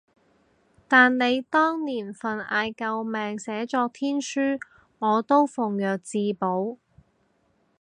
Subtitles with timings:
[0.87, 4.59] 但你當年份嗌救命寫作天書，
[4.97, 6.77] 我都奉若至寶